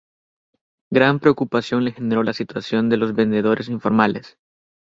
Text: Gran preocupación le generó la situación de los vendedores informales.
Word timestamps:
Gran 0.89 1.19
preocupación 1.19 1.83
le 1.85 1.91
generó 1.91 2.23
la 2.23 2.33
situación 2.33 2.89
de 2.89 2.97
los 2.97 3.13
vendedores 3.13 3.69
informales. 3.69 4.35